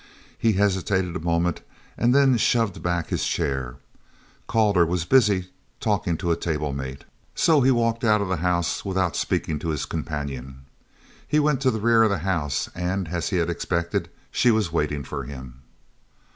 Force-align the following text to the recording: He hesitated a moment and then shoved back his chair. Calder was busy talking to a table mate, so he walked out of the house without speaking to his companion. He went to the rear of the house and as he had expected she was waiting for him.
He 0.35 0.53
hesitated 0.53 1.15
a 1.15 1.19
moment 1.19 1.61
and 1.95 2.11
then 2.15 2.35
shoved 2.37 2.81
back 2.81 3.09
his 3.09 3.23
chair. 3.23 3.75
Calder 4.47 4.83
was 4.83 5.05
busy 5.05 5.51
talking 5.79 6.17
to 6.17 6.31
a 6.31 6.35
table 6.35 6.73
mate, 6.73 7.03
so 7.35 7.61
he 7.61 7.69
walked 7.69 8.03
out 8.03 8.19
of 8.19 8.27
the 8.27 8.37
house 8.37 8.83
without 8.83 9.15
speaking 9.15 9.59
to 9.59 9.69
his 9.69 9.85
companion. 9.85 10.65
He 11.27 11.37
went 11.39 11.61
to 11.61 11.69
the 11.69 11.79
rear 11.79 12.01
of 12.01 12.09
the 12.09 12.17
house 12.25 12.67
and 12.73 13.09
as 13.09 13.29
he 13.29 13.37
had 13.37 13.51
expected 13.51 14.09
she 14.31 14.49
was 14.49 14.71
waiting 14.73 15.03
for 15.03 15.25
him. 15.25 15.61